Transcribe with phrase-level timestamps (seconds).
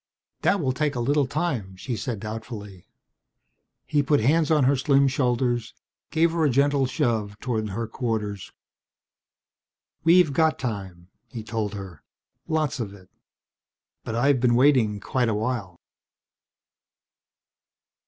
[0.41, 2.87] "That will take a little time," she said doubtfully.
[3.85, 5.75] He put hands on her slim shoulders,
[6.09, 8.51] gave her a gentle shove toward her quarters.
[10.03, 12.01] "We've got time," he told her.
[12.47, 13.09] "Lots of it.
[14.03, 15.79] But I've been waiting quite a while."